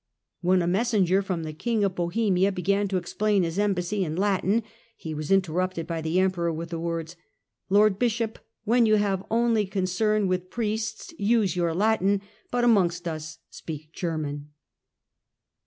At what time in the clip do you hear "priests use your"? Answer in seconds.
10.49-11.75